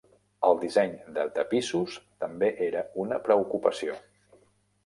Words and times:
El 0.47 0.55
disseny 0.61 0.95
de 1.17 1.25
tapissos 1.35 1.99
també 2.25 2.51
era 2.71 2.83
una 3.05 3.21
preocupació. 3.29 4.01